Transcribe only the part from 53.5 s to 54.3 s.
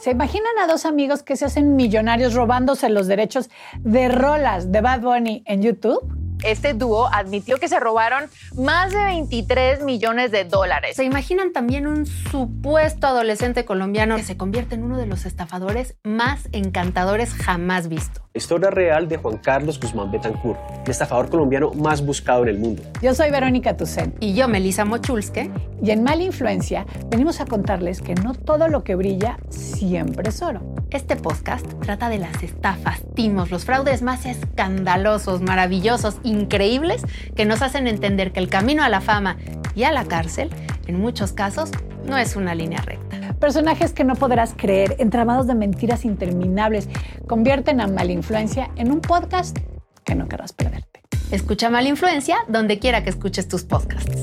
podcasts.